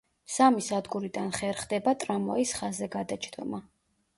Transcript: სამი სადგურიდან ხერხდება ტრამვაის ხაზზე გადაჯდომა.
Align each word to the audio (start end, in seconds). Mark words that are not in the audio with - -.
სამი 0.35 0.63
სადგურიდან 0.67 1.29
ხერხდება 1.35 1.93
ტრამვაის 2.05 2.55
ხაზზე 2.61 2.89
გადაჯდომა. 2.97 3.65